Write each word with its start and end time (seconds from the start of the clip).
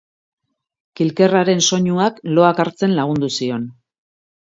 Kilkerraren 1.01 1.63
soinuak 1.67 2.19
loak 2.39 2.65
hartzen 2.67 3.01
lagundu 3.01 3.35
zion. 3.39 3.73